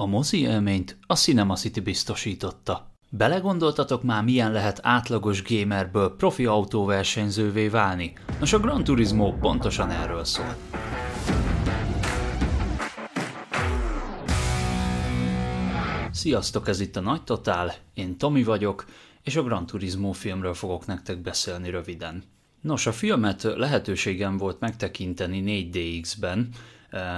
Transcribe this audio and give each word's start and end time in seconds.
A 0.00 0.06
mozi 0.06 0.40
élményt 0.40 0.96
a 1.06 1.14
Cinema 1.14 1.54
City 1.54 1.80
biztosította. 1.80 2.90
Belegondoltatok 3.10 4.02
már, 4.02 4.24
milyen 4.24 4.52
lehet 4.52 4.80
átlagos 4.82 5.42
gamerből 5.42 6.16
profi 6.16 6.46
autóversenyzővé 6.46 7.68
válni? 7.68 8.12
Nos, 8.38 8.52
a 8.52 8.58
Gran 8.58 8.84
Turismo 8.84 9.32
pontosan 9.32 9.90
erről 9.90 10.24
szól. 10.24 10.56
Sziasztok, 16.10 16.68
ez 16.68 16.80
itt 16.80 16.96
a 16.96 17.00
Nagy 17.00 17.22
Totál, 17.22 17.74
én 17.94 18.18
Tomi 18.18 18.42
vagyok, 18.42 18.84
és 19.22 19.36
a 19.36 19.42
Gran 19.42 19.66
Turismo 19.66 20.12
filmről 20.12 20.54
fogok 20.54 20.86
nektek 20.86 21.22
beszélni 21.22 21.70
röviden. 21.70 22.22
Nos, 22.60 22.86
a 22.86 22.92
filmet 22.92 23.42
lehetőségem 23.42 24.36
volt 24.36 24.60
megtekinteni 24.60 25.70
4DX-ben, 25.72 26.48
eh, 26.52 26.58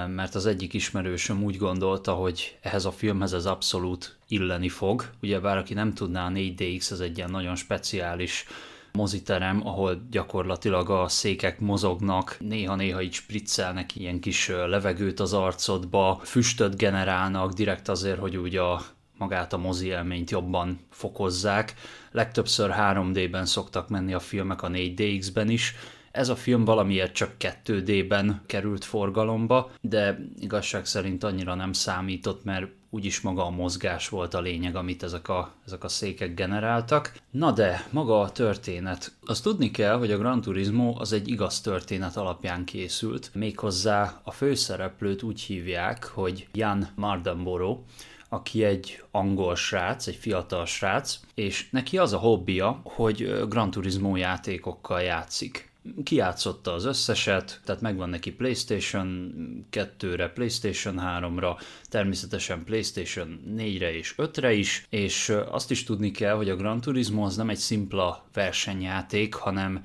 mert 0.06 0.34
az 0.34 0.46
egyik 0.46 0.74
ismerősöm 0.74 1.42
úgy 1.42 1.56
gondolta, 1.56 2.12
hogy 2.12 2.58
ehhez 2.60 2.84
a 2.84 2.90
filmhez 2.90 3.32
ez 3.32 3.46
abszolút 3.46 4.16
illeni 4.28 4.68
fog. 4.68 5.10
Ugye 5.22 5.40
bár 5.40 5.56
aki 5.56 5.74
nem 5.74 5.94
tudná, 5.94 6.26
a 6.26 6.30
4DX 6.30 6.90
ez 6.90 7.00
egy 7.00 7.16
ilyen 7.16 7.30
nagyon 7.30 7.56
speciális 7.56 8.46
moziterem, 8.92 9.66
ahol 9.66 10.06
gyakorlatilag 10.10 10.90
a 10.90 11.08
székek 11.08 11.60
mozognak, 11.60 12.36
néha-néha 12.40 13.02
így 13.02 13.12
spriccelnek 13.12 13.96
ilyen 13.96 14.20
kis 14.20 14.48
levegőt 14.48 15.20
az 15.20 15.32
arcodba, 15.32 16.20
füstöt 16.24 16.76
generálnak 16.76 17.52
direkt 17.52 17.88
azért, 17.88 18.18
hogy 18.18 18.36
úgy 18.36 18.56
a 18.56 18.82
magát 19.18 19.52
a 19.52 19.58
mozi 19.58 19.86
élményt 19.86 20.30
jobban 20.30 20.80
fokozzák. 20.90 21.74
Legtöbbször 22.10 22.74
3D-ben 22.78 23.46
szoktak 23.46 23.88
menni 23.88 24.14
a 24.14 24.20
filmek 24.20 24.62
a 24.62 24.68
4DX-ben 24.68 25.48
is, 25.48 25.74
ez 26.12 26.28
a 26.28 26.36
film 26.36 26.64
valamiért 26.64 27.12
csak 27.12 27.34
2D-ben 27.38 28.42
került 28.46 28.84
forgalomba, 28.84 29.70
de 29.80 30.18
igazság 30.40 30.86
szerint 30.86 31.24
annyira 31.24 31.54
nem 31.54 31.72
számított, 31.72 32.44
mert 32.44 32.66
úgyis 32.90 33.20
maga 33.20 33.46
a 33.46 33.50
mozgás 33.50 34.08
volt 34.08 34.34
a 34.34 34.40
lényeg, 34.40 34.76
amit 34.76 35.02
ezek 35.02 35.28
a, 35.28 35.52
ezek 35.66 35.84
a 35.84 35.88
székek 35.88 36.34
generáltak. 36.34 37.12
Na 37.30 37.52
de, 37.52 37.86
maga 37.90 38.20
a 38.20 38.32
történet. 38.32 39.12
Azt 39.26 39.42
tudni 39.42 39.70
kell, 39.70 39.96
hogy 39.98 40.10
a 40.10 40.18
Gran 40.18 40.40
Turismo 40.40 40.94
az 40.98 41.12
egy 41.12 41.28
igaz 41.28 41.60
történet 41.60 42.16
alapján 42.16 42.64
készült. 42.64 43.30
Méghozzá 43.34 44.20
a 44.22 44.30
főszereplőt 44.30 45.22
úgy 45.22 45.40
hívják, 45.40 46.04
hogy 46.04 46.48
Jan 46.52 46.88
Mardenborough, 46.94 47.80
aki 48.28 48.64
egy 48.64 49.02
angol 49.10 49.54
srác, 49.54 50.06
egy 50.06 50.16
fiatal 50.16 50.66
srác, 50.66 51.20
és 51.34 51.68
neki 51.70 51.98
az 51.98 52.12
a 52.12 52.18
hobbija, 52.18 52.80
hogy 52.84 53.46
Gran 53.48 53.70
Turismo 53.70 54.16
játékokkal 54.16 55.02
játszik 55.02 55.71
kiátszotta 56.02 56.72
az 56.72 56.84
összeset, 56.84 57.60
tehát 57.64 57.80
megvan 57.80 58.08
neki 58.08 58.32
PlayStation 58.32 59.32
2-re, 59.72 60.28
PlayStation 60.28 61.00
3-ra, 61.00 61.60
természetesen 61.88 62.64
PlayStation 62.64 63.40
4-re 63.56 63.94
és 63.94 64.14
5-re 64.18 64.52
is, 64.52 64.86
és 64.88 65.32
azt 65.50 65.70
is 65.70 65.84
tudni 65.84 66.10
kell, 66.10 66.34
hogy 66.34 66.50
a 66.50 66.56
Gran 66.56 66.80
Turismo 66.80 67.24
az 67.24 67.36
nem 67.36 67.48
egy 67.48 67.58
szimpla 67.58 68.24
versenyjáték, 68.32 69.34
hanem 69.34 69.84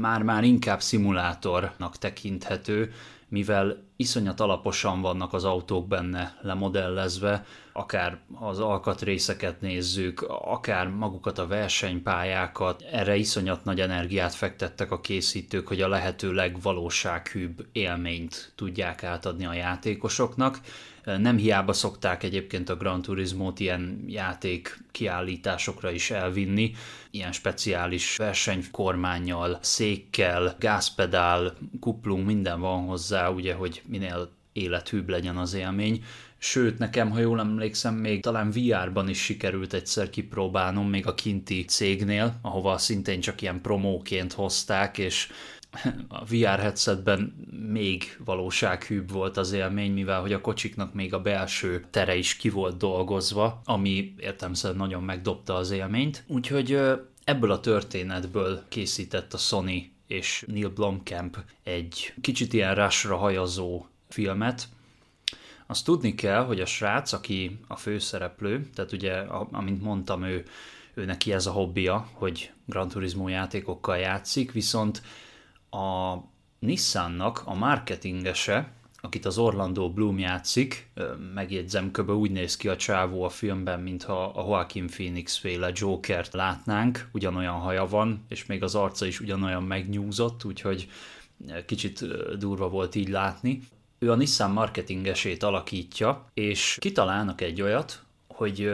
már-már 0.00 0.44
inkább 0.44 0.80
szimulátornak 0.80 1.98
tekinthető, 1.98 2.92
mivel 3.28 3.82
iszonyat 3.96 4.40
alaposan 4.40 5.00
vannak 5.00 5.32
az 5.32 5.44
autók 5.44 5.88
benne 5.88 6.38
lemodellezve, 6.42 7.44
akár 7.72 8.18
az 8.40 8.58
alkatrészeket 8.58 9.60
nézzük, 9.60 10.22
akár 10.28 10.88
magukat 10.88 11.38
a 11.38 11.46
versenypályákat, 11.46 12.82
erre 12.92 13.16
iszonyat 13.16 13.64
nagy 13.64 13.80
energiát 13.80 14.34
fektettek 14.34 14.90
a 14.90 15.00
készítők, 15.00 15.68
hogy 15.68 15.80
a 15.80 15.88
lehető 15.88 16.32
legvalósághűbb 16.32 17.66
élményt 17.72 18.52
tudják 18.54 19.02
átadni 19.02 19.46
a 19.46 19.52
játékosoknak. 19.52 20.60
Nem 21.04 21.36
hiába 21.36 21.72
szokták 21.72 22.22
egyébként 22.22 22.68
a 22.68 22.76
Gran 22.76 23.02
Turismo-t 23.02 23.60
ilyen 23.60 24.04
játék 24.06 24.78
kiállításokra 24.90 25.90
is 25.90 26.10
elvinni, 26.10 26.72
ilyen 27.10 27.32
speciális 27.32 28.16
versenykormányjal, 28.16 29.58
székkel, 29.60 30.56
gázpedál, 30.58 31.56
kuplung, 31.80 32.26
minden 32.26 32.60
van 32.60 32.86
hozzá, 32.86 33.28
ugye, 33.28 33.54
hogy 33.54 33.82
minél 33.86 34.30
élethűbb 34.52 35.08
legyen 35.08 35.36
az 35.36 35.54
élmény. 35.54 36.04
Sőt, 36.38 36.78
nekem, 36.78 37.10
ha 37.10 37.18
jól 37.18 37.40
emlékszem, 37.40 37.94
még 37.94 38.22
talán 38.22 38.50
VR-ban 38.50 39.08
is 39.08 39.18
sikerült 39.18 39.72
egyszer 39.72 40.10
kipróbálnom, 40.10 40.88
még 40.88 41.06
a 41.06 41.14
kinti 41.14 41.64
cégnél, 41.64 42.38
ahova 42.42 42.78
szintén 42.78 43.20
csak 43.20 43.42
ilyen 43.42 43.60
promóként 43.60 44.32
hozták, 44.32 44.98
és 44.98 45.28
a 46.08 46.24
VR 46.24 46.58
headsetben 46.58 47.34
még 47.72 48.18
valósághűbb 48.24 49.10
volt 49.10 49.36
az 49.36 49.52
élmény, 49.52 49.92
mivel 49.92 50.20
hogy 50.20 50.32
a 50.32 50.40
kocsiknak 50.40 50.94
még 50.94 51.14
a 51.14 51.20
belső 51.20 51.84
tere 51.90 52.16
is 52.16 52.36
ki 52.36 52.48
volt 52.48 52.76
dolgozva, 52.76 53.60
ami 53.64 54.14
értemszerűen 54.18 54.78
nagyon 54.78 55.02
megdobta 55.02 55.54
az 55.54 55.70
élményt. 55.70 56.24
Úgyhogy 56.26 56.78
ebből 57.24 57.50
a 57.50 57.60
történetből 57.60 58.62
készített 58.68 59.32
a 59.32 59.38
Sony 59.38 59.93
és 60.14 60.44
Neil 60.46 60.68
Blomkamp 60.68 61.36
egy 61.62 62.14
kicsit 62.20 62.52
ilyen 62.52 62.74
rásra 62.74 63.16
hajazó 63.16 63.86
filmet, 64.08 64.68
azt 65.66 65.84
tudni 65.84 66.14
kell, 66.14 66.44
hogy 66.44 66.60
a 66.60 66.66
srác, 66.66 67.12
aki 67.12 67.58
a 67.66 67.76
főszereplő, 67.76 68.70
tehát 68.74 68.92
ugye, 68.92 69.12
amint 69.50 69.82
mondtam, 69.82 70.22
ő, 70.22 70.44
ő 70.94 71.04
neki 71.04 71.32
ez 71.32 71.46
a 71.46 71.52
hobbija, 71.52 72.08
hogy 72.12 72.52
Gran 72.66 72.88
Turismo 72.88 73.28
játékokkal 73.28 73.96
játszik, 73.96 74.52
viszont 74.52 75.02
a 75.70 76.14
Nissannak 76.58 77.42
a 77.44 77.54
marketingese, 77.54 78.72
akit 79.04 79.24
az 79.26 79.38
Orlando 79.38 79.90
Bloom 79.90 80.18
játszik, 80.18 80.90
megjegyzem, 81.34 81.90
kb. 81.90 82.10
úgy 82.10 82.30
néz 82.30 82.56
ki 82.56 82.68
a 82.68 82.76
csávó 82.76 83.22
a 83.22 83.28
filmben, 83.28 83.80
mintha 83.80 84.24
a 84.24 84.44
Joaquin 84.46 84.86
Phoenix 84.86 85.36
féle 85.36 85.70
Jokert 85.74 86.32
látnánk, 86.32 87.08
ugyanolyan 87.12 87.58
haja 87.58 87.86
van, 87.86 88.24
és 88.28 88.46
még 88.46 88.62
az 88.62 88.74
arca 88.74 89.06
is 89.06 89.20
ugyanolyan 89.20 89.62
megnyúzott, 89.62 90.44
úgyhogy 90.44 90.88
kicsit 91.66 92.04
durva 92.38 92.68
volt 92.68 92.94
így 92.94 93.08
látni. 93.08 93.62
Ő 93.98 94.10
a 94.10 94.14
Nissan 94.14 94.50
marketingesét 94.50 95.42
alakítja, 95.42 96.30
és 96.34 96.76
kitalálnak 96.80 97.40
egy 97.40 97.62
olyat, 97.62 98.02
hogy 98.28 98.70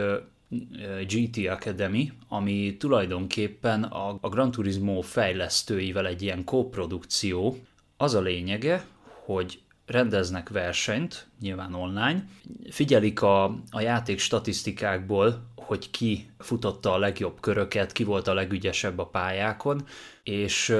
GT 1.07 1.47
Academy, 1.47 2.11
ami 2.27 2.77
tulajdonképpen 2.77 3.83
a 3.83 4.29
Gran 4.29 4.51
Turismo 4.51 5.01
fejlesztőivel 5.01 6.07
egy 6.07 6.21
ilyen 6.21 6.43
koprodukció. 6.43 7.57
Az 7.97 8.13
a 8.13 8.21
lényege, 8.21 8.85
hogy 9.25 9.59
rendeznek 9.91 10.49
versenyt, 10.49 11.27
nyilván 11.39 11.73
online, 11.73 12.25
figyelik 12.69 13.21
a, 13.21 13.43
a 13.71 13.81
játék 13.81 14.19
statisztikákból, 14.19 15.51
hogy 15.55 15.91
ki 15.91 16.29
futotta 16.37 16.93
a 16.93 16.97
legjobb 16.97 17.39
köröket, 17.39 17.91
ki 17.91 18.03
volt 18.03 18.27
a 18.27 18.33
legügyesebb 18.33 18.99
a 18.99 19.05
pályákon, 19.05 19.85
és 20.23 20.75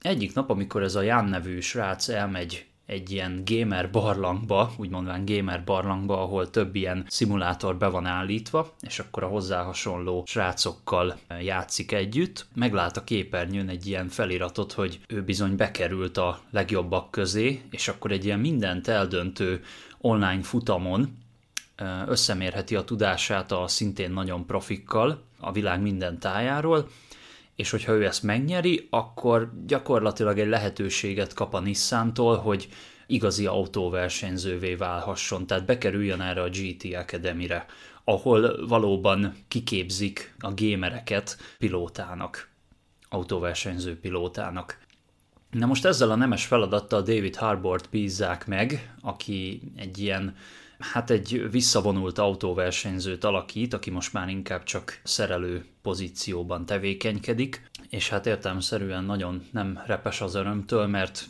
egyik 0.00 0.34
nap, 0.34 0.50
amikor 0.50 0.82
ez 0.82 0.94
a 0.94 1.02
Jan 1.02 1.24
nevű 1.24 1.60
srác 1.60 2.08
elmegy 2.08 2.66
egy 2.86 3.10
ilyen 3.10 3.42
gamer 3.44 3.90
barlangba, 3.90 4.72
úgy 4.76 4.88
mondván 4.88 5.24
gamer 5.24 5.64
barlangba, 5.64 6.22
ahol 6.22 6.50
több 6.50 6.74
ilyen 6.74 7.04
szimulátor 7.08 7.76
be 7.76 7.86
van 7.88 8.06
állítva, 8.06 8.74
és 8.80 8.98
akkor 8.98 9.22
a 9.22 9.28
hozzá 9.28 9.62
hasonló 9.62 10.24
srácokkal 10.26 11.18
játszik 11.40 11.92
együtt. 11.92 12.46
Meglát 12.54 12.96
a 12.96 13.04
képernyőn 13.04 13.68
egy 13.68 13.86
ilyen 13.86 14.08
feliratot, 14.08 14.72
hogy 14.72 15.00
ő 15.08 15.22
bizony 15.22 15.56
bekerült 15.56 16.16
a 16.16 16.40
legjobbak 16.50 17.10
közé, 17.10 17.62
és 17.70 17.88
akkor 17.88 18.12
egy 18.12 18.24
ilyen 18.24 18.40
mindent 18.40 18.88
eldöntő 18.88 19.62
online 19.98 20.42
futamon 20.42 21.18
összemérheti 22.06 22.76
a 22.76 22.84
tudását 22.84 23.52
a 23.52 23.68
szintén 23.68 24.10
nagyon 24.10 24.46
profikkal 24.46 25.22
a 25.40 25.52
világ 25.52 25.80
minden 25.80 26.18
tájáról, 26.18 26.88
és 27.56 27.70
hogyha 27.70 27.92
ő 27.92 28.04
ezt 28.04 28.22
megnyeri, 28.22 28.86
akkor 28.90 29.52
gyakorlatilag 29.66 30.38
egy 30.38 30.48
lehetőséget 30.48 31.32
kap 31.32 31.54
a 31.54 31.60
Nissan-tól, 31.60 32.36
hogy 32.36 32.68
igazi 33.06 33.46
autóversenyzővé 33.46 34.74
válhasson, 34.74 35.46
tehát 35.46 35.64
bekerüljön 35.64 36.20
erre 36.20 36.42
a 36.42 36.48
GT 36.48 36.94
Academy-re, 36.94 37.66
ahol 38.04 38.66
valóban 38.66 39.34
kiképzik 39.48 40.34
a 40.38 40.52
gémereket 40.52 41.38
pilótának, 41.58 42.48
autóversenyző 43.08 43.98
pilótának. 44.00 44.78
Na 45.50 45.66
most 45.66 45.84
ezzel 45.84 46.10
a 46.10 46.14
nemes 46.14 46.46
feladattal 46.46 47.02
David 47.02 47.36
Harbort 47.36 47.90
bízzák 47.90 48.46
meg, 48.46 48.94
aki 49.00 49.60
egy 49.76 49.98
ilyen 49.98 50.36
hát 50.78 51.10
egy 51.10 51.50
visszavonult 51.50 52.18
autóversenyzőt 52.18 53.24
alakít, 53.24 53.74
aki 53.74 53.90
most 53.90 54.12
már 54.12 54.28
inkább 54.28 54.62
csak 54.62 55.00
szerelő 55.02 55.64
pozícióban 55.82 56.66
tevékenykedik, 56.66 57.70
és 57.88 58.08
hát 58.08 58.26
értelmszerűen 58.26 59.04
nagyon 59.04 59.42
nem 59.50 59.82
repes 59.86 60.20
az 60.20 60.34
örömtől, 60.34 60.86
mert 60.86 61.28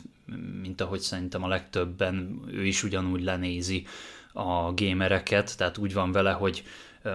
mint 0.61 0.81
ahogy 0.81 0.99
szerintem 0.99 1.43
a 1.43 1.47
legtöbben, 1.47 2.41
ő 2.51 2.65
is 2.65 2.83
ugyanúgy 2.83 3.23
lenézi 3.23 3.85
a 4.33 4.71
gémereket, 4.73 5.57
tehát 5.57 5.77
úgy 5.77 5.93
van 5.93 6.11
vele, 6.11 6.31
hogy 6.31 6.63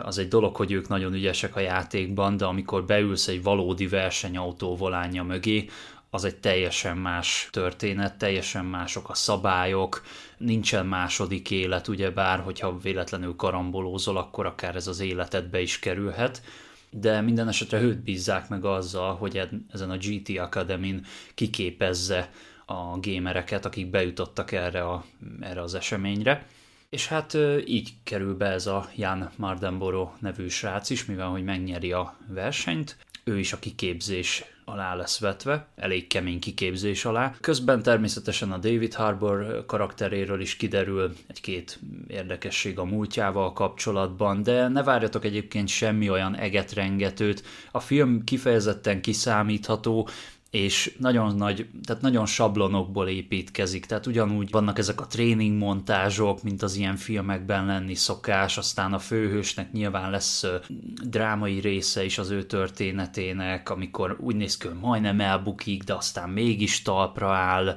az 0.03 0.19
egy 0.19 0.29
dolog, 0.29 0.57
hogy 0.57 0.73
ők 0.73 0.89
nagyon 0.89 1.15
ügyesek 1.15 1.57
a 1.57 1.61
játékban, 1.61 2.37
de 2.37 2.45
amikor 2.45 2.85
beülsz 2.85 3.29
egy 3.29 3.43
valódi 3.43 3.87
versenyautó 3.87 4.77
volánja 4.77 5.23
mögé, 5.23 5.67
az 6.15 6.25
egy 6.25 6.37
teljesen 6.37 6.97
más 6.97 7.49
történet, 7.51 8.19
teljesen 8.19 8.65
mások 8.65 9.09
a 9.09 9.15
szabályok, 9.15 10.03
nincsen 10.39 10.87
második 10.87 11.51
élet, 11.51 11.89
ugyebár, 11.89 12.41
hogyha 12.41 12.79
véletlenül 12.79 13.37
karambolózol, 13.37 14.17
akkor 14.17 14.47
akár 14.47 14.77
ez 14.77 14.87
az 14.87 15.01
életedbe 15.01 15.61
is 15.61 15.79
kerülhet, 15.79 16.43
de 16.91 17.21
minden 17.21 17.49
esetre 17.49 17.81
őt 17.81 17.99
bízzák 17.99 18.49
meg 18.49 18.65
azzal, 18.65 19.15
hogy 19.15 19.49
ezen 19.73 19.91
a 19.91 19.97
GT 19.97 20.39
Academy-n 20.39 21.05
kiképezze 21.35 22.31
a 22.67 22.99
gémereket, 22.99 23.65
akik 23.65 23.91
bejutottak 23.91 24.53
erre, 24.53 24.85
a, 24.85 25.05
erre 25.41 25.63
az 25.63 25.75
eseményre. 25.75 26.47
És 26.93 27.07
hát 27.07 27.37
így 27.67 27.93
kerül 28.05 28.37
be 28.37 28.47
ez 28.47 28.67
a 28.67 28.89
Jan 28.97 29.31
Mardenboro 29.37 30.13
nevű 30.19 30.49
srác 30.49 30.91
is, 30.91 31.05
mivel 31.05 31.29
hogy 31.29 31.45
megnyeri 31.45 31.93
a 31.93 32.17
versenyt. 32.29 32.97
Ő 33.25 33.39
is 33.39 33.53
a 33.53 33.59
kiképzés 33.59 34.45
alá 34.65 34.95
lesz 34.95 35.19
vetve, 35.19 35.67
elég 35.77 36.07
kemény 36.07 36.41
kiképzés 36.41 37.05
alá. 37.05 37.35
Közben 37.41 37.83
természetesen 37.83 38.53
a 38.53 38.59
David 38.59 38.95
Harbour 38.95 39.67
karakteréről 39.67 40.41
is 40.41 40.57
kiderül 40.57 41.17
egy-két 41.27 41.79
érdekesség 42.07 42.79
a 42.79 42.85
múltjával 42.85 43.53
kapcsolatban, 43.53 44.43
de 44.43 44.69
ne 44.69 44.83
várjatok 44.83 45.25
egyébként 45.25 45.69
semmi 45.69 46.11
olyan 46.11 46.37
egetrengetőt. 46.37 47.45
A 47.71 47.81
film 47.81 48.25
kifejezetten 48.25 49.01
kiszámítható, 49.01 50.09
és 50.53 50.95
nagyon 50.99 51.35
nagy, 51.35 51.69
tehát 51.87 52.03
nagyon 52.03 52.27
sablonokból 52.27 53.09
építkezik, 53.09 53.87
tehát 53.87 54.07
ugyanúgy 54.07 54.51
vannak 54.51 54.79
ezek 54.79 55.01
a 55.01 55.07
tréning 55.07 55.59
montázsok, 55.59 56.43
mint 56.43 56.63
az 56.63 56.77
ilyen 56.77 56.97
filmekben 56.97 57.67
lenni 57.67 57.95
szokás, 57.95 58.59
aztán 58.59 58.93
a 58.93 58.99
főhősnek 58.99 59.73
nyilván 59.73 60.11
lesz 60.11 60.45
drámai 61.05 61.61
része 61.61 62.05
is 62.05 62.19
az 62.19 62.31
ő 62.31 62.43
történetének, 62.43 63.71
amikor 63.71 64.17
úgy 64.21 64.37
néz 64.37 64.57
ki, 64.57 64.67
hogy 64.67 64.77
majdnem 64.81 65.21
elbukik, 65.21 65.83
de 65.83 65.95
aztán 65.95 66.29
mégis 66.31 66.83
talpra 66.83 67.33
áll, 67.35 67.77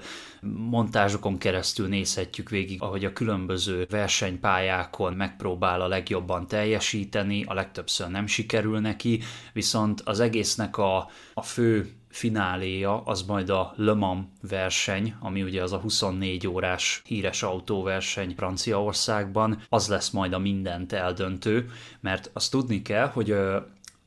montázsokon 0.70 1.38
keresztül 1.38 1.88
nézhetjük 1.88 2.50
végig, 2.50 2.82
ahogy 2.82 3.06
a 3.06 3.14
különböző 3.14 3.88
versenypályákon 3.90 5.14
megpróbál 5.14 5.82
a 5.82 5.88
legjobban 5.88 6.48
teljesíteni, 6.48 7.44
a 7.44 7.54
legtöbbször 7.54 8.08
nem 8.08 8.28
sikerül 8.28 8.80
neki, 8.80 9.22
viszont 9.54 10.02
az 10.02 10.20
egésznek 10.20 10.78
a, 10.78 11.10
a 11.34 11.42
fő 11.42 11.90
fináléja 12.16 13.02
az 13.02 13.22
majd 13.22 13.50
a 13.50 13.74
Le 13.76 13.94
Mans 13.94 14.26
verseny, 14.42 15.16
ami 15.20 15.44
ugye 15.44 15.64
az 15.64 15.74
a 15.74 15.78
24 15.78 16.48
órás 16.48 17.02
híres 17.06 17.44
autóverseny 17.44 18.34
Franciaországban, 18.36 19.62
az 19.70 19.88
lesz 19.88 20.10
majd 20.10 20.34
a 20.34 20.40
mindent 20.40 20.94
eldöntő, 20.94 21.70
mert 22.00 22.30
azt 22.34 22.52
tudni 22.52 22.82
kell, 22.82 23.08
hogy 23.08 23.36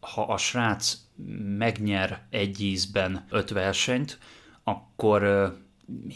ha 0.00 0.22
a 0.22 0.37
srác 0.37 0.96
megnyer 1.58 2.26
egy 2.31 2.60
ízben 2.60 3.26
öt 3.31 3.50
versenyt, 3.50 4.19
akkor 4.64 5.52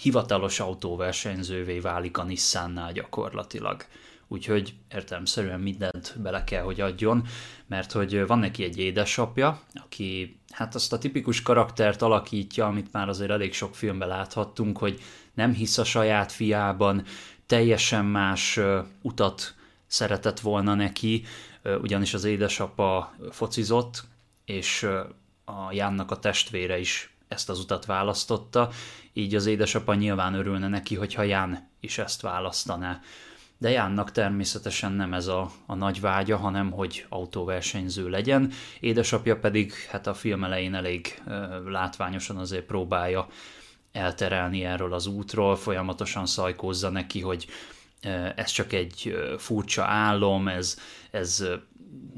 hivatalos 0.03 0.61
autóversenyzővé 0.61 1.79
válik 1.79 2.19
a 2.19 2.25
Nissannál 2.25 2.93
gyakorlatilag 2.93 3.85
úgyhogy 4.33 4.75
értelemszerűen 4.95 5.61
mindent 5.61 6.15
bele 6.23 6.45
kell, 6.45 6.63
hogy 6.63 6.81
adjon, 6.81 7.27
mert 7.67 7.93
hogy 7.93 8.27
van 8.27 8.39
neki 8.39 8.65
egy 8.65 8.79
édesapja, 8.79 9.61
aki 9.75 10.41
hát 10.51 10.75
azt 10.75 10.93
a 10.93 10.99
tipikus 10.99 11.43
karaktert 11.43 12.03
alakítja, 12.03 12.67
amit 12.67 12.93
már 12.93 13.09
azért 13.09 13.31
elég 13.31 13.53
sok 13.53 13.75
filmben 13.75 14.09
láthattunk, 14.09 14.79
hogy 14.79 15.01
nem 15.35 15.53
hisz 15.55 15.79
a 15.79 15.85
saját 15.85 16.33
fiában, 16.33 17.05
teljesen 17.47 18.05
más 18.05 18.61
utat 19.03 19.55
szeretett 19.87 20.41
volna 20.41 20.75
neki, 20.75 21.25
ugyanis 21.81 22.15
az 22.15 22.25
édesapa 22.25 23.15
focizott, 23.31 24.05
és 24.45 24.83
a 25.45 25.73
Jánnak 25.73 26.11
a 26.11 26.19
testvére 26.19 26.79
is 26.79 27.15
ezt 27.29 27.49
az 27.49 27.59
utat 27.59 27.85
választotta, 27.85 28.71
így 29.13 29.35
az 29.35 29.47
édesapa 29.47 29.95
nyilván 29.95 30.35
örülne 30.35 30.69
neki, 30.69 30.95
hogyha 30.95 31.23
Ján 31.23 31.71
is 31.81 31.99
ezt 31.99 32.21
választaná 32.21 33.01
de 33.63 33.71
Jánnak 33.71 34.11
természetesen 34.11 34.93
nem 34.93 35.15
ez 35.15 35.27
a, 35.27 35.51
a 35.67 35.75
nagy 35.75 36.01
vágya, 36.01 36.37
hanem 36.37 36.71
hogy 36.71 37.07
autóversenyző 37.09 38.09
legyen. 38.09 38.53
Édesapja 38.81 39.39
pedig 39.39 39.73
hát 39.73 40.07
a 40.07 40.15
film 40.15 40.45
elején 40.45 40.75
elég 40.75 41.23
ö, 41.27 41.71
látványosan 41.71 42.37
azért 42.37 42.65
próbálja 42.65 43.27
elterelni 43.93 44.65
erről 44.65 44.93
az 44.93 45.07
útról, 45.07 45.57
folyamatosan 45.57 46.27
szajkózza 46.27 46.89
neki, 46.89 47.21
hogy 47.21 47.47
ez 48.35 48.51
csak 48.51 48.73
egy 48.73 49.15
furcsa 49.39 49.85
álom, 49.85 50.49
ez, 50.49 50.79
ez, 51.11 51.45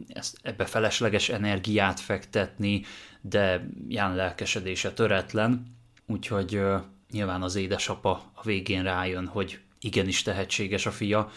ez 0.09 0.33
ebbe 0.43 0.65
felesleges 0.65 1.29
energiát 1.29 2.01
fektetni, 2.01 2.83
de 3.21 3.69
Ján 3.89 4.15
lelkesedése 4.15 4.93
töretlen, 4.93 5.77
úgyhogy 6.07 6.63
nyilván 7.11 7.43
az 7.43 7.55
édesapa 7.55 8.33
a 8.35 8.43
végén 8.43 8.83
rájön, 8.83 9.27
hogy 9.27 9.64
igenis 9.85 10.23
tehetséges 10.23 10.87
a 10.87 10.91
fia, 10.91 11.31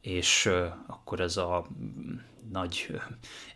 és 0.00 0.50
akkor 0.86 1.20
ez 1.20 1.36
a 1.36 1.66
nagy 2.52 3.00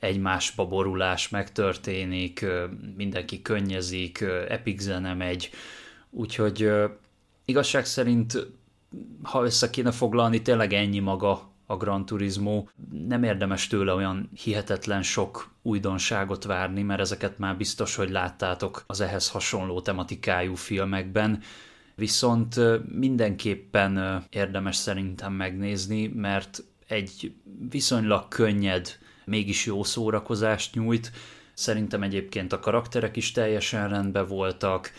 egymásba 0.00 0.66
borulás 0.66 1.28
megtörténik, 1.28 2.46
mindenki 2.96 3.42
könnyezik, 3.42 4.20
epic 4.48 4.82
zene 4.82 5.14
megy, 5.14 5.50
úgyhogy 6.10 6.70
igazság 7.44 7.84
szerint, 7.84 8.46
ha 9.22 9.44
össze 9.44 9.70
kéne 9.70 9.90
foglalni, 9.90 10.42
tényleg 10.42 10.72
ennyi 10.72 10.98
maga 10.98 11.52
a 11.66 11.76
Gran 11.76 12.06
Turismo. 12.06 12.64
Nem 13.06 13.22
érdemes 13.22 13.66
tőle 13.66 13.92
olyan 13.92 14.30
hihetetlen 14.42 15.02
sok 15.02 15.54
újdonságot 15.62 16.44
várni, 16.44 16.82
mert 16.82 17.00
ezeket 17.00 17.38
már 17.38 17.56
biztos, 17.56 17.94
hogy 17.94 18.10
láttátok 18.10 18.84
az 18.86 19.00
ehhez 19.00 19.30
hasonló 19.30 19.80
tematikájú 19.80 20.54
filmekben, 20.54 21.42
viszont 21.98 22.56
mindenképpen 22.98 24.24
érdemes 24.30 24.76
szerintem 24.76 25.32
megnézni, 25.32 26.06
mert 26.06 26.64
egy 26.86 27.32
viszonylag 27.70 28.28
könnyed, 28.28 28.98
mégis 29.24 29.66
jó 29.66 29.82
szórakozást 29.82 30.74
nyújt, 30.74 31.12
Szerintem 31.58 32.02
egyébként 32.02 32.52
a 32.52 32.60
karakterek 32.60 33.16
is 33.16 33.32
teljesen 33.32 33.88
rendben 33.88 34.26
voltak. 34.26 34.92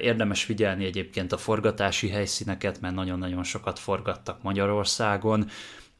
Érdemes 0.00 0.44
figyelni 0.44 0.84
egyébként 0.84 1.32
a 1.32 1.36
forgatási 1.36 2.08
helyszíneket, 2.08 2.80
mert 2.80 2.94
nagyon-nagyon 2.94 3.42
sokat 3.42 3.78
forgattak 3.78 4.42
Magyarországon. 4.42 5.48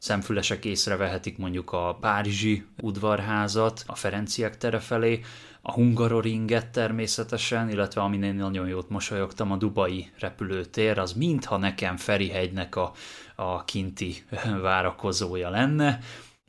Szemfülesek 0.01 0.65
észrevehetik 0.65 1.37
mondjuk 1.37 1.71
a 1.71 1.97
Párizsi 1.99 2.65
udvarházat, 2.81 3.83
a 3.85 3.95
Ferenciek 3.95 4.57
tere 4.57 4.79
felé, 4.79 5.19
a 5.61 5.71
Hungaroringet 5.71 6.69
természetesen, 6.69 7.69
illetve 7.69 8.01
amin 8.01 8.23
én 8.23 8.35
nagyon 8.35 8.67
jót 8.67 8.89
mosolyogtam, 8.89 9.51
a 9.51 9.57
Dubai 9.57 10.11
repülőtér, 10.19 10.99
az 10.99 11.13
mintha 11.13 11.57
nekem 11.57 11.97
Ferihegynek 11.97 12.75
a, 12.75 12.91
a 13.35 13.63
kinti 13.63 14.23
várakozója 14.61 15.49
lenne. 15.49 15.99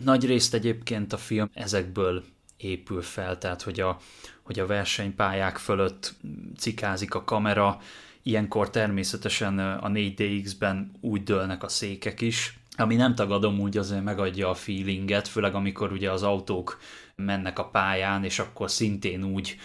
Nagy 0.04 0.26
részt 0.26 0.54
egyébként 0.54 1.12
a 1.12 1.16
film 1.16 1.50
ezekből 1.54 2.24
épül 2.56 3.02
fel, 3.02 3.38
tehát 3.38 3.62
hogy 3.62 3.80
a, 3.80 3.98
hogy 4.42 4.58
a 4.58 4.66
versenypályák 4.66 5.56
fölött 5.56 6.14
cikázik 6.56 7.14
a 7.14 7.24
kamera, 7.24 7.80
ilyenkor 8.22 8.70
természetesen 8.70 9.58
a 9.58 9.88
4DX-ben 9.88 10.90
úgy 11.00 11.22
dőlnek 11.22 11.62
a 11.62 11.68
székek 11.68 12.20
is, 12.20 12.60
ami 12.82 12.94
nem 12.94 13.14
tagadom, 13.14 13.60
úgy 13.60 13.76
azért 13.76 14.04
megadja 14.04 14.48
a 14.48 14.54
feelinget, 14.54 15.28
főleg 15.28 15.54
amikor 15.54 15.92
ugye 15.92 16.10
az 16.10 16.22
autók 16.22 16.78
mennek 17.16 17.58
a 17.58 17.68
pályán, 17.68 18.24
és 18.24 18.38
akkor 18.38 18.70
szintén 18.70 19.24
úgy 19.24 19.56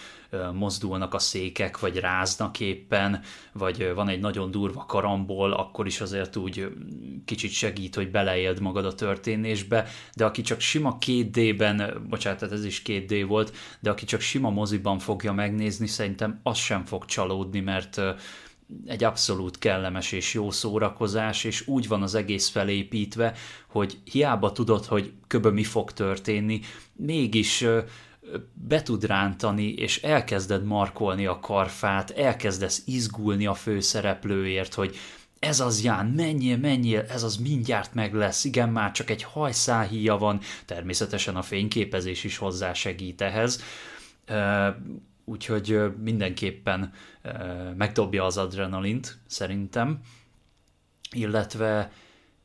mozdulnak 0.52 1.14
a 1.14 1.18
székek, 1.18 1.78
vagy 1.78 1.96
ráznak 1.96 2.60
éppen, 2.60 3.20
vagy 3.52 3.92
van 3.94 4.08
egy 4.08 4.20
nagyon 4.20 4.50
durva 4.50 4.84
karambol, 4.84 5.52
akkor 5.52 5.86
is 5.86 6.00
azért 6.00 6.36
úgy 6.36 6.68
kicsit 7.24 7.50
segít, 7.50 7.94
hogy 7.94 8.10
beleéld 8.10 8.60
magad 8.60 8.84
a 8.84 8.94
történésbe, 8.94 9.86
de 10.14 10.24
aki 10.24 10.42
csak 10.42 10.60
sima 10.60 10.96
2D-ben, 11.06 12.06
bocsánat, 12.08 12.42
ez 12.42 12.64
is 12.64 12.82
2D 12.86 13.24
volt, 13.28 13.56
de 13.80 13.90
aki 13.90 14.04
csak 14.04 14.20
sima 14.20 14.50
moziban 14.50 14.98
fogja 14.98 15.32
megnézni, 15.32 15.86
szerintem 15.86 16.40
az 16.42 16.58
sem 16.58 16.84
fog 16.84 17.04
csalódni, 17.04 17.60
mert 17.60 18.00
egy 18.86 19.04
abszolút 19.04 19.58
kellemes 19.58 20.12
és 20.12 20.34
jó 20.34 20.50
szórakozás, 20.50 21.44
és 21.44 21.66
úgy 21.66 21.88
van 21.88 22.02
az 22.02 22.14
egész 22.14 22.48
felépítve, 22.48 23.34
hogy 23.66 23.98
hiába 24.04 24.52
tudod, 24.52 24.84
hogy 24.84 25.12
köbö 25.26 25.50
mi 25.50 25.64
fog 25.64 25.92
történni, 25.92 26.60
mégis 26.92 27.64
be 28.54 28.82
tud 28.82 29.04
rántani, 29.04 29.72
és 29.72 30.02
elkezded 30.02 30.64
markolni 30.64 31.26
a 31.26 31.38
karfát, 31.38 32.10
elkezdesz 32.10 32.82
izgulni 32.86 33.46
a 33.46 33.54
főszereplőért, 33.54 34.74
hogy 34.74 34.96
ez 35.38 35.60
az 35.60 35.82
Ján, 35.82 36.06
menjél, 36.06 36.56
menjél, 36.56 37.04
ez 37.08 37.22
az 37.22 37.36
mindjárt 37.36 37.94
meg 37.94 38.14
lesz, 38.14 38.44
igen, 38.44 38.68
már 38.68 38.92
csak 38.92 39.10
egy 39.10 39.22
hajszáhíja 39.22 40.16
van, 40.16 40.40
természetesen 40.64 41.36
a 41.36 41.42
fényképezés 41.42 42.24
is 42.24 42.36
hozzásegít 42.36 43.20
ehhez, 43.20 43.62
úgyhogy 45.28 45.80
mindenképpen 45.98 46.92
megdobja 47.76 48.24
az 48.24 48.36
adrenalint, 48.36 49.18
szerintem, 49.26 50.00
illetve 51.10 51.90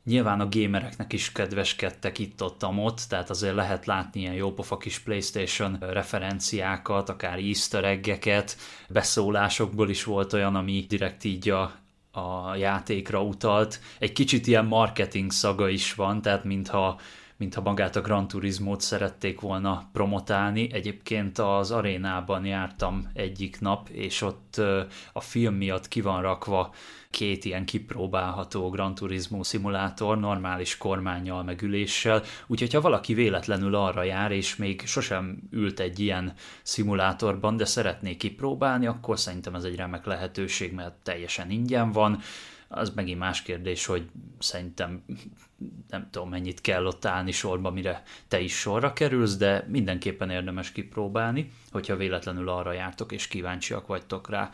Nyilván 0.04 0.40
a 0.40 0.48
gamereknek 0.48 1.12
is 1.12 1.32
kedveskedtek 1.32 2.18
itt-ott 2.18 2.62
ott, 2.64 3.00
tehát 3.08 3.30
azért 3.30 3.54
lehet 3.54 3.86
látni 3.86 4.20
ilyen 4.20 4.34
jópofa 4.34 4.76
kis 4.76 4.98
Playstation 4.98 5.76
referenciákat, 5.80 7.08
akár 7.08 7.38
easter 7.38 7.84
eggeket, 7.84 8.56
beszólásokból 8.88 9.88
is 9.88 10.04
volt 10.04 10.32
olyan, 10.32 10.54
ami 10.54 10.84
direkt 10.88 11.24
így 11.24 11.48
a, 11.48 11.72
a 12.12 12.54
játékra 12.54 13.22
utalt. 13.22 13.80
Egy 13.98 14.12
kicsit 14.12 14.46
ilyen 14.46 14.64
marketing 14.64 15.32
szaga 15.32 15.68
is 15.68 15.94
van, 15.94 16.22
tehát 16.22 16.44
mintha 16.44 17.00
mintha 17.44 17.62
magát 17.62 17.96
a 17.96 18.00
Gran 18.00 18.28
Turismo-t 18.28 18.80
szerették 18.80 19.40
volna 19.40 19.88
promotálni. 19.92 20.72
Egyébként 20.72 21.38
az 21.38 21.70
arénában 21.70 22.44
jártam 22.44 23.10
egyik 23.12 23.60
nap, 23.60 23.88
és 23.88 24.22
ott 24.22 24.60
a 25.12 25.20
film 25.20 25.54
miatt 25.54 25.88
ki 25.88 26.00
van 26.00 26.22
rakva 26.22 26.74
két 27.10 27.44
ilyen 27.44 27.64
kipróbálható 27.64 28.70
Gran 28.70 28.94
Turismo 28.94 29.42
szimulátor, 29.42 30.18
normális 30.18 30.76
kormányjal, 30.76 31.42
meg 31.42 31.62
üléssel, 31.62 32.22
úgyhogy 32.46 32.72
ha 32.72 32.80
valaki 32.80 33.14
véletlenül 33.14 33.74
arra 33.74 34.02
jár, 34.02 34.32
és 34.32 34.56
még 34.56 34.82
sosem 34.86 35.38
ült 35.50 35.80
egy 35.80 36.00
ilyen 36.00 36.32
szimulátorban, 36.62 37.56
de 37.56 37.64
szeretné 37.64 38.16
kipróbálni, 38.16 38.86
akkor 38.86 39.18
szerintem 39.18 39.54
ez 39.54 39.64
egy 39.64 39.76
remek 39.76 40.04
lehetőség, 40.04 40.72
mert 40.72 40.94
teljesen 41.02 41.50
ingyen 41.50 41.92
van, 41.92 42.20
az 42.74 42.92
megint 42.94 43.18
más 43.18 43.42
kérdés, 43.42 43.86
hogy 43.86 44.08
szerintem 44.38 45.04
nem 45.88 46.08
tudom 46.10 46.28
mennyit 46.28 46.60
kell 46.60 46.86
ott 46.86 47.04
állni 47.04 47.32
sorba, 47.32 47.70
mire 47.70 48.02
te 48.28 48.40
is 48.40 48.58
sorra 48.58 48.92
kerülsz, 48.92 49.36
de 49.36 49.66
mindenképpen 49.68 50.30
érdemes 50.30 50.72
kipróbálni, 50.72 51.50
hogyha 51.70 51.96
véletlenül 51.96 52.48
arra 52.48 52.72
jártok 52.72 53.12
és 53.12 53.28
kíváncsiak 53.28 53.86
vagytok 53.86 54.28
rá. 54.28 54.50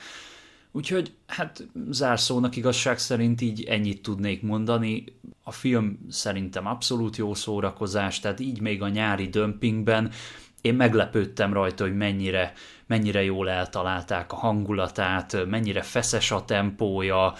Úgyhogy 0.72 1.14
hát 1.26 1.66
zárszónak 1.90 2.56
igazság 2.56 2.98
szerint 2.98 3.40
így 3.40 3.64
ennyit 3.64 4.02
tudnék 4.02 4.42
mondani. 4.42 5.04
A 5.42 5.52
film 5.52 6.06
szerintem 6.08 6.66
abszolút 6.66 7.16
jó 7.16 7.34
szórakozás, 7.34 8.20
tehát 8.20 8.40
így 8.40 8.60
még 8.60 8.82
a 8.82 8.88
nyári 8.88 9.28
dömpingben 9.28 10.12
én 10.60 10.74
meglepődtem 10.74 11.52
rajta, 11.52 11.84
hogy 11.84 11.96
mennyire, 11.96 12.52
mennyire 12.86 13.22
jól 13.22 13.50
eltalálták 13.50 14.32
a 14.32 14.36
hangulatát, 14.36 15.46
mennyire 15.46 15.82
feszes 15.82 16.30
a 16.30 16.44
tempója, 16.44 17.34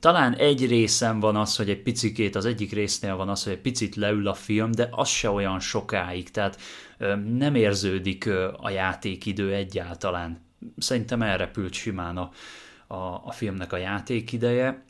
talán 0.00 0.34
egy 0.34 0.66
részem 0.66 1.20
van 1.20 1.36
az, 1.36 1.56
hogy 1.56 1.70
egy 1.70 1.82
picikét, 1.82 2.34
az 2.34 2.44
egyik 2.44 2.72
résznél 2.72 3.16
van 3.16 3.28
az, 3.28 3.44
hogy 3.44 3.52
egy 3.52 3.60
picit 3.60 3.96
leül 3.96 4.28
a 4.28 4.34
film, 4.34 4.70
de 4.70 4.88
az 4.90 5.08
se 5.08 5.30
olyan 5.30 5.60
sokáig, 5.60 6.30
tehát 6.30 6.60
nem 7.36 7.54
érződik 7.54 8.30
a 8.56 8.70
játékidő 8.70 9.52
egyáltalán. 9.52 10.40
Szerintem 10.78 11.22
elrepült 11.22 11.72
simán 11.72 12.16
a, 12.16 12.30
a, 12.86 13.22
a 13.24 13.30
filmnek 13.30 13.72
a 13.72 13.76
játékideje, 13.76 14.84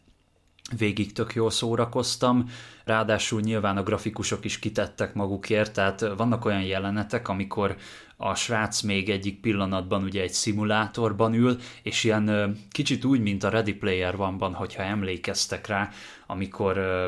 végig 0.77 1.13
tök 1.13 1.35
jól 1.35 1.51
szórakoztam, 1.51 2.51
ráadásul 2.85 3.41
nyilván 3.41 3.77
a 3.77 3.83
grafikusok 3.83 4.45
is 4.45 4.59
kitettek 4.59 5.15
magukért, 5.15 5.73
tehát 5.73 6.01
vannak 6.17 6.45
olyan 6.45 6.63
jelenetek, 6.63 7.29
amikor 7.29 7.77
a 8.17 8.35
srác 8.35 8.81
még 8.81 9.11
egyik 9.11 9.41
pillanatban 9.41 10.03
ugye 10.03 10.23
egy 10.23 10.33
szimulátorban 10.33 11.35
ül, 11.35 11.57
és 11.83 12.05
ilyen 12.05 12.57
kicsit 12.71 13.05
úgy, 13.05 13.21
mint 13.21 13.45
a 13.45 13.49
Ready 13.49 13.75
Player 13.75 14.15
One-ban, 14.21 14.55
hogyha 14.55 14.83
emlékeztek 14.83 15.67
rá, 15.67 15.91
amikor 16.27 17.07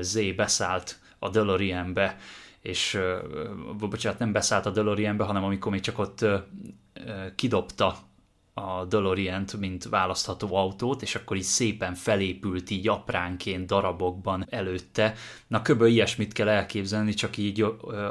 Z 0.00 0.34
beszállt 0.36 0.98
a 1.18 1.28
DeLorean-be, 1.28 2.16
és 2.60 2.98
bocsánat, 3.78 4.18
nem 4.18 4.32
beszállt 4.32 4.66
a 4.66 4.70
DeLorean-be, 4.70 5.24
hanem 5.24 5.44
amikor 5.44 5.72
még 5.72 5.80
csak 5.80 5.98
ott 5.98 6.24
kidobta 7.34 7.96
a 8.54 8.84
delorean 8.84 9.44
mint 9.58 9.84
választható 9.84 10.54
autót, 10.54 11.02
és 11.02 11.14
akkor 11.14 11.36
így 11.36 11.42
szépen 11.42 11.94
felépült 11.94 12.70
így 12.70 12.88
apránként 12.88 13.66
darabokban 13.66 14.46
előtte. 14.48 15.14
Na 15.46 15.62
kb. 15.62 15.82
ilyesmit 15.82 16.32
kell 16.32 16.48
elképzelni, 16.48 17.14
csak 17.14 17.36
így 17.36 17.66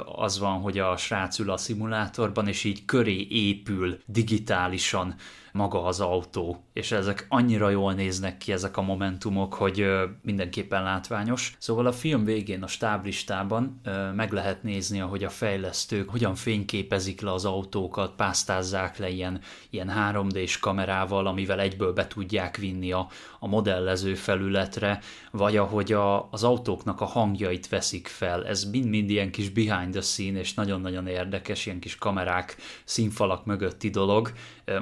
az 0.05 0.39
van, 0.39 0.61
hogy 0.61 0.79
a 0.79 0.97
srác 0.97 1.39
ül 1.39 1.51
a 1.51 1.57
szimulátorban, 1.57 2.47
és 2.47 2.63
így 2.63 2.85
köré 2.85 3.27
épül 3.29 3.97
digitálisan 4.05 5.15
maga 5.51 5.85
az 5.85 5.99
autó, 5.99 6.63
és 6.73 6.91
ezek 6.91 7.25
annyira 7.29 7.69
jól 7.69 7.93
néznek 7.93 8.37
ki 8.37 8.51
ezek 8.51 8.77
a 8.77 8.81
momentumok, 8.81 9.53
hogy 9.53 9.85
mindenképpen 10.21 10.83
látványos. 10.83 11.55
Szóval 11.59 11.85
a 11.85 11.91
film 11.91 12.23
végén 12.23 12.63
a 12.63 12.67
stáblistában 12.67 13.81
meg 14.15 14.31
lehet 14.31 14.63
nézni, 14.63 15.01
ahogy 15.01 15.23
a 15.23 15.29
fejlesztők 15.29 16.09
hogyan 16.09 16.35
fényképezik 16.35 17.21
le 17.21 17.33
az 17.33 17.45
autókat, 17.45 18.15
pásztázzák 18.15 18.97
le 18.97 19.09
ilyen, 19.09 19.41
ilyen 19.69 19.89
3D-s 20.33 20.59
kamerával, 20.59 21.27
amivel 21.27 21.59
egyből 21.59 21.93
be 21.93 22.07
tudják 22.07 22.57
vinni 22.57 22.91
a, 22.91 23.07
a 23.39 23.47
modellező 23.47 24.15
felületre, 24.15 24.99
vagy 25.31 25.57
ahogy 25.57 25.91
a, 25.91 26.29
az 26.31 26.43
autóknak 26.43 27.01
a 27.01 27.05
hangjait 27.05 27.69
veszik 27.69 28.07
fel. 28.07 28.45
Ez 28.45 28.63
mind-mind 28.63 29.09
ilyen 29.09 29.31
kis 29.31 29.49
behind 29.49 29.91
the 29.91 30.01
scene, 30.01 30.39
és 30.39 30.53
nagyon-nagyon 30.53 31.07
érdekes, 31.07 31.65
ilyen 31.65 31.79
kis 31.79 31.95
kamerák, 31.95 32.55
színfalak 32.83 33.45
mögötti 33.45 33.89
dolog. 33.89 34.31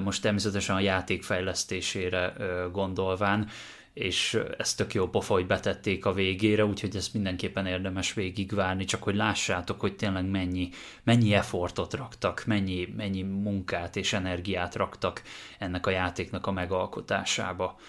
Most 0.03 0.21
természetesen 0.21 0.75
a 0.75 0.79
játék 0.79 1.23
fejlesztésére 1.23 2.33
gondolván, 2.71 3.47
és 3.93 4.39
ezt 4.57 4.77
tök 4.77 4.93
jó 4.93 5.09
pofa, 5.09 5.33
hogy 5.33 5.47
betették 5.47 6.05
a 6.05 6.13
végére, 6.13 6.65
úgyhogy 6.65 6.95
ezt 6.95 7.13
mindenképpen 7.13 7.65
érdemes 7.65 8.13
végigvárni, 8.13 8.85
csak 8.85 9.03
hogy 9.03 9.15
lássátok, 9.15 9.79
hogy 9.79 9.95
tényleg 9.95 10.25
mennyi, 10.25 10.69
mennyi 11.03 11.33
effortot 11.33 11.93
raktak, 11.93 12.43
mennyi, 12.45 12.93
mennyi 12.95 13.21
munkát 13.21 13.95
és 13.95 14.13
energiát 14.13 14.75
raktak 14.75 15.21
ennek 15.59 15.87
a 15.87 15.89
játéknak 15.89 16.47
a 16.47 16.51
megalkotásába. 16.51 17.79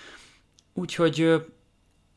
Úgyhogy 0.74 1.44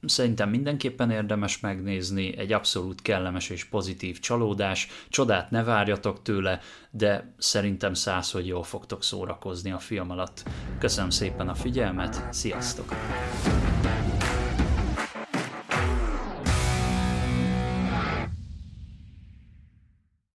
szerintem 0.07 0.49
mindenképpen 0.49 1.11
érdemes 1.11 1.59
megnézni, 1.59 2.37
egy 2.37 2.53
abszolút 2.53 3.01
kellemes 3.01 3.49
és 3.49 3.63
pozitív 3.63 4.19
csalódás, 4.19 4.87
csodát 5.09 5.51
ne 5.51 5.63
várjatok 5.63 6.21
tőle, 6.21 6.59
de 6.91 7.33
szerintem 7.37 7.93
száz, 7.93 8.31
hogy 8.31 8.47
jól 8.47 8.63
fogtok 8.63 9.03
szórakozni 9.03 9.71
a 9.71 9.79
film 9.79 10.11
alatt. 10.11 10.43
Köszönöm 10.79 11.09
szépen 11.09 11.49
a 11.49 11.55
figyelmet, 11.55 12.27
sziasztok! 12.29 12.93